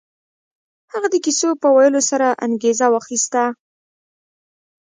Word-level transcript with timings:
هغه 0.91 1.07
د 1.13 1.15
کيسو 1.25 1.49
په 1.61 1.67
ويلو 1.75 2.01
سره 2.09 2.27
انګېزه 2.45 2.87
واخيسته. 2.91 3.43